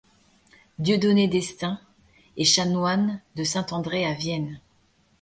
Dieudonné 0.79 1.27
d'Estaing 1.27 1.77
est 2.35 2.43
chanoine 2.43 3.21
de 3.35 3.43
Saint-André 3.43 4.03
à 4.03 4.15
Vienne. 4.15 4.59